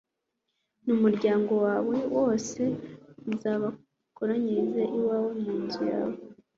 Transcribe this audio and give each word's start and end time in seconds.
n'umuryango 0.85 1.51
wawe 1.65 1.97
wose 2.15 2.61
uzabakoranyirize 3.31 4.83
iwawe 4.97 5.31
mu 5.43 5.53
nzu 5.63 5.83